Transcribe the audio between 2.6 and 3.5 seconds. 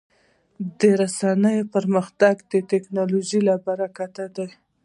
ټکنالوژۍ